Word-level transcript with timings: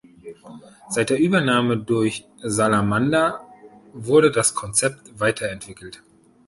Seit 0.89 1.11
der 1.11 1.19
Übernahme 1.19 1.77
durch 1.77 2.25
Salamander 2.39 3.47
wurde 3.93 4.31
das 4.31 4.55
Konzept 4.55 5.19
weiterentwickelt. 5.19 6.01